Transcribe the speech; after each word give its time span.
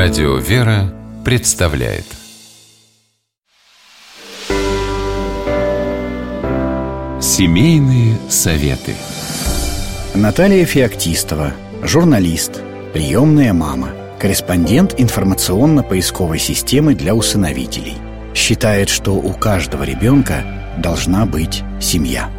Радио 0.00 0.36
«Вера» 0.36 0.94
представляет 1.24 2.04
Семейные 7.20 8.16
советы 8.28 8.94
Наталья 10.14 10.64
Феоктистова, 10.66 11.52
журналист, 11.82 12.62
приемная 12.92 13.52
мама, 13.52 13.90
корреспондент 14.20 14.94
информационно-поисковой 14.98 16.38
системы 16.38 16.94
для 16.94 17.16
усыновителей. 17.16 17.96
Считает, 18.36 18.90
что 18.90 19.14
у 19.14 19.32
каждого 19.32 19.82
ребенка 19.82 20.44
должна 20.78 21.26
быть 21.26 21.64
семья. 21.80 22.30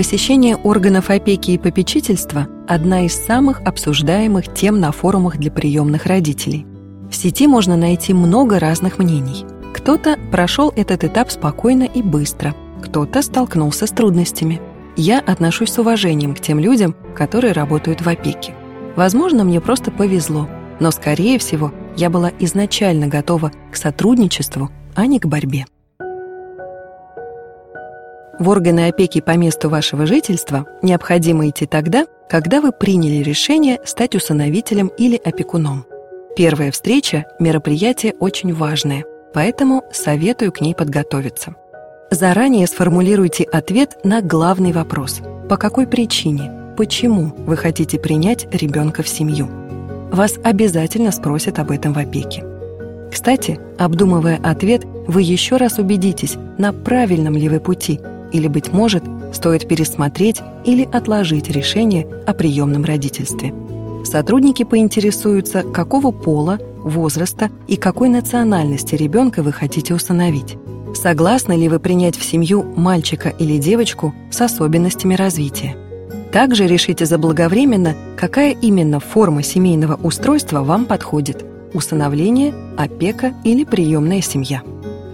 Посещение 0.00 0.56
органов 0.56 1.10
опеки 1.10 1.50
и 1.50 1.58
попечительства– 1.58 2.48
одна 2.66 3.04
из 3.04 3.14
самых 3.14 3.60
обсуждаемых 3.60 4.54
тем 4.54 4.80
на 4.80 4.92
форумах 4.92 5.36
для 5.36 5.50
приемных 5.50 6.06
родителей. 6.06 6.64
В 7.10 7.14
сети 7.14 7.46
можно 7.46 7.76
найти 7.76 8.14
много 8.14 8.58
разных 8.58 8.96
мнений. 8.96 9.44
Кто-то 9.74 10.18
прошел 10.32 10.72
этот 10.74 11.04
этап 11.04 11.30
спокойно 11.30 11.82
и 11.82 12.00
быстро, 12.00 12.54
кто-то 12.82 13.20
столкнулся 13.20 13.86
с 13.86 13.90
трудностями. 13.90 14.58
Я 14.96 15.18
отношусь 15.18 15.70
с 15.70 15.78
уважением 15.78 16.34
к 16.34 16.40
тем 16.40 16.58
людям, 16.58 16.96
которые 17.14 17.52
работают 17.52 18.00
в 18.00 18.08
опеке. 18.08 18.54
Возможно, 18.96 19.44
мне 19.44 19.60
просто 19.60 19.90
повезло, 19.90 20.48
но, 20.80 20.92
скорее 20.92 21.38
всего, 21.38 21.74
я 21.98 22.08
была 22.08 22.32
изначально 22.38 23.06
готова 23.06 23.52
к 23.70 23.76
сотрудничеству, 23.76 24.70
а 24.94 25.04
не 25.04 25.20
к 25.20 25.26
борьбе. 25.26 25.66
В 28.40 28.48
органы 28.48 28.88
опеки 28.88 29.20
по 29.20 29.36
месту 29.36 29.68
вашего 29.68 30.06
жительства 30.06 30.64
необходимо 30.80 31.46
идти 31.50 31.66
тогда, 31.66 32.06
когда 32.26 32.62
вы 32.62 32.72
приняли 32.72 33.22
решение 33.22 33.78
стать 33.84 34.14
усыновителем 34.14 34.86
или 34.96 35.20
опекуном. 35.22 35.84
Первая 36.36 36.70
встреча– 36.70 37.26
мероприятие 37.38 38.14
очень 38.18 38.54
важное, 38.54 39.04
поэтому 39.34 39.84
советую 39.92 40.52
к 40.52 40.62
ней 40.62 40.74
подготовиться. 40.74 41.54
Заранее 42.10 42.66
сформулируйте 42.66 43.44
ответ 43.44 43.98
на 44.04 44.22
главный 44.22 44.72
вопрос– 44.72 45.20
по 45.50 45.58
какой 45.58 45.86
причине, 45.86 46.50
почему 46.78 47.34
вы 47.44 47.58
хотите 47.58 47.98
принять 47.98 48.48
ребенка 48.54 49.02
в 49.02 49.08
семью. 49.08 49.50
Вас 50.12 50.36
обязательно 50.42 51.10
спросят 51.12 51.58
об 51.58 51.72
этом 51.72 51.92
в 51.92 51.98
опеке. 51.98 52.42
Кстати, 53.12 53.60
обдумывая 53.78 54.40
ответ, 54.42 54.86
вы 55.06 55.20
еще 55.20 55.56
раз 55.58 55.76
убедитесь, 55.78 56.38
на 56.56 56.72
правильном 56.72 57.36
ли 57.36 57.46
вы 57.46 57.60
пути– 57.60 58.00
или, 58.32 58.48
быть 58.48 58.72
может, 58.72 59.04
стоит 59.32 59.68
пересмотреть 59.68 60.40
или 60.64 60.88
отложить 60.90 61.50
решение 61.50 62.06
о 62.26 62.34
приемном 62.34 62.84
родительстве. 62.84 63.54
Сотрудники 64.04 64.64
поинтересуются, 64.64 65.62
какого 65.62 66.10
пола, 66.10 66.58
возраста 66.82 67.50
и 67.68 67.76
какой 67.76 68.08
национальности 68.08 68.94
ребенка 68.94 69.42
вы 69.42 69.52
хотите 69.52 69.94
установить. 69.94 70.56
Согласны 70.94 71.52
ли 71.52 71.68
вы 71.68 71.78
принять 71.78 72.16
в 72.16 72.24
семью 72.24 72.62
мальчика 72.62 73.28
или 73.28 73.58
девочку 73.58 74.14
с 74.30 74.40
особенностями 74.40 75.14
развития? 75.14 75.76
Также 76.32 76.66
решите 76.66 77.06
заблаговременно, 77.06 77.94
какая 78.16 78.52
именно 78.52 79.00
форма 79.00 79.42
семейного 79.42 79.94
устройства 79.94 80.62
вам 80.62 80.86
подходит– 80.86 81.44
усыновление, 81.74 82.54
опека 82.76 83.34
или 83.44 83.64
приемная 83.64 84.20
семья. 84.20 84.62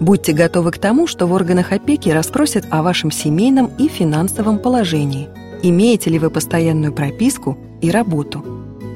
Будьте 0.00 0.32
готовы 0.32 0.72
к 0.72 0.78
тому, 0.78 1.06
что 1.06 1.26
в 1.26 1.32
органах 1.32 1.72
опеки 1.72 2.10
расспросят 2.10 2.66
о 2.70 2.82
вашем 2.82 3.10
семейном 3.10 3.70
и 3.78 3.88
финансовом 3.88 4.58
положении. 4.58 5.28
Имеете 5.62 6.10
ли 6.10 6.18
вы 6.18 6.28
постоянную 6.28 6.92
прописку 6.92 7.56
и 7.80 7.90
работу? 7.90 8.44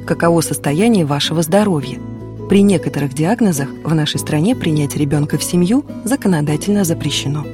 Каково 0.06 0.42
состояние 0.42 1.06
вашего 1.06 1.42
здоровья? 1.42 1.98
При 2.50 2.62
некоторых 2.62 3.14
диагнозах 3.14 3.68
в 3.84 3.94
нашей 3.94 4.18
стране 4.18 4.54
принять 4.54 4.96
ребенка 4.96 5.38
в 5.38 5.42
семью 5.42 5.86
законодательно 6.04 6.84
запрещено. 6.84 7.46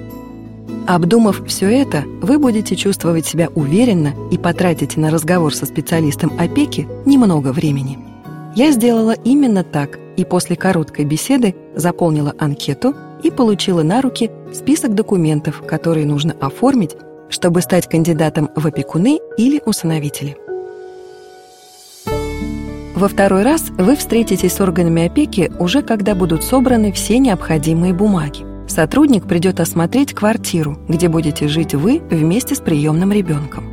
Обдумав 0.87 1.43
все 1.47 1.69
это, 1.69 2.05
вы 2.23 2.39
будете 2.39 2.75
чувствовать 2.77 3.27
себя 3.27 3.49
уверенно 3.55 4.15
и 4.31 4.39
потратите 4.39 4.99
на 4.99 5.11
разговор 5.11 5.55
со 5.55 5.67
специалистом 5.67 6.33
опеки 6.39 6.89
немного 7.05 7.53
времени. 7.53 7.99
Я 8.55 8.73
сделала 8.73 9.13
именно 9.13 9.63
так 9.65 9.99
и 10.17 10.25
после 10.25 10.57
короткой 10.57 11.05
беседы 11.05 11.55
заполнила 11.75 12.35
анкету– 12.39 12.95
и 13.23 13.31
получила 13.31 13.83
на 13.83 14.01
руки 14.03 14.31
список 14.53 14.95
документов, 14.95 15.63
которые 15.67 16.07
нужно 16.07 16.35
оформить, 16.41 16.97
чтобы 17.29 17.61
стать 17.61 17.89
кандидатом 17.89 18.51
в 18.55 18.67
опекуны 18.67 19.19
или 19.37 19.61
усыновители. 19.65 20.37
Во 22.95 23.09
второй 23.09 23.43
раз 23.43 23.65
вы 23.77 23.95
встретитесь 23.95 24.55
с 24.55 24.61
органами 24.61 25.07
опеки 25.07 25.53
уже 25.59 25.83
когда 25.83 26.15
будут 26.15 26.45
собраны 26.45 26.93
все 26.93 27.19
необходимые 27.19 27.93
бумаги. 27.93 28.47
Сотрудник 28.69 29.27
придет 29.29 29.61
осмотреть 29.61 30.15
квартиру, 30.15 30.79
где 30.89 31.09
будете 31.09 31.47
жить 31.47 31.75
вы 31.75 32.01
вместе 32.11 32.55
с 32.55 32.59
приемным 32.59 33.13
ребенком. 33.13 33.65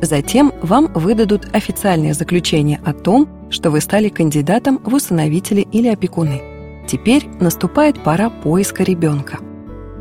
Затем 0.00 0.52
вам 0.62 0.92
выдадут 0.94 1.48
официальное 1.52 2.12
заключение 2.12 2.80
о 2.84 2.92
том, 2.92 3.28
что 3.52 3.70
вы 3.70 3.80
стали 3.80 4.08
кандидатом 4.08 4.80
в 4.82 4.94
усыновители 4.94 5.60
или 5.70 5.86
опекуны– 5.88 6.42
Теперь 6.86 7.28
наступает 7.40 8.02
пора 8.02 8.30
поиска 8.30 8.82
ребенка. 8.82 9.38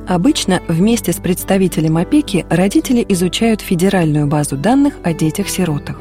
Обычно 0.07 0.61
вместе 0.67 1.13
с 1.13 1.17
представителем 1.17 1.97
опеки 1.97 2.45
родители 2.49 3.05
изучают 3.09 3.61
федеральную 3.61 4.27
базу 4.27 4.57
данных 4.57 4.95
о 5.03 5.13
детях-сиротах. 5.13 5.99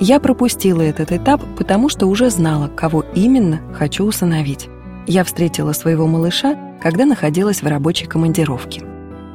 Я 0.00 0.20
пропустила 0.20 0.80
этот 0.80 1.12
этап, 1.12 1.42
потому 1.56 1.88
что 1.88 2.06
уже 2.06 2.30
знала, 2.30 2.68
кого 2.68 3.04
именно 3.14 3.60
хочу 3.74 4.04
усыновить. 4.04 4.68
Я 5.06 5.24
встретила 5.24 5.72
своего 5.72 6.06
малыша, 6.06 6.56
когда 6.80 7.04
находилась 7.04 7.62
в 7.62 7.66
рабочей 7.66 8.06
командировке. 8.06 8.82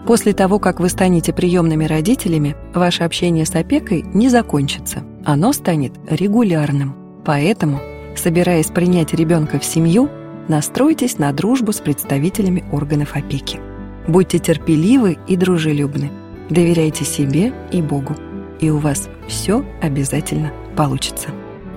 После 0.07 0.34
того, 0.34 0.57
как 0.57 0.79
вы 0.79 0.88
станете 0.88 1.34
приемными 1.34 1.84
родителями, 1.84 2.56
ваше 2.73 3.03
общение 3.03 3.46
с 3.46 3.53
опекой 3.53 4.03
не 4.13 4.29
закончится. 4.29 5.03
Оно 5.25 5.51
станет 5.51 5.94
регулярным. 6.09 7.06
Поэтому, 7.28 7.82
собираясь 8.16 8.68
принять 8.68 9.14
ребенка 9.14 9.60
в 9.60 9.66
семью, 9.66 10.10
настройтесь 10.48 11.20
на 11.20 11.34
дружбу 11.34 11.74
с 11.74 11.82
представителями 11.82 12.64
органов 12.72 13.18
опеки. 13.18 13.60
Будьте 14.08 14.40
терпеливы 14.40 15.18
и 15.28 15.36
дружелюбны. 15.36 16.10
Доверяйте 16.50 17.04
себе 17.04 17.52
и 17.70 17.82
Богу. 17.82 18.16
И 18.62 18.70
у 18.70 18.78
вас 18.78 19.10
все 19.28 19.66
обязательно 19.82 20.54
получится. 20.78 21.28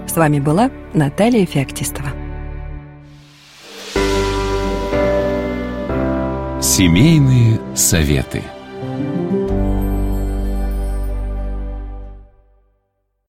С 0.07 0.15
вами 0.15 0.39
была 0.39 0.71
Наталья 0.95 1.45
Феоктистова. 1.45 2.11
Семейные 6.63 7.59
советы. 7.75 8.45